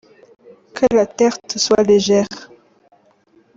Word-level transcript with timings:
Que 0.75 0.87
la 0.95 1.05
terre 1.05 1.37
te 1.47 1.59
soit 1.59 1.83
légère. 1.83 2.25